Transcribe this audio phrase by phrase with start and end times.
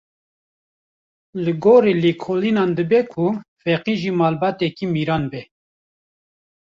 [1.43, 3.25] Li gorî lêkolînan dibe ku
[3.61, 5.41] Feqî ji malbateke mîran be.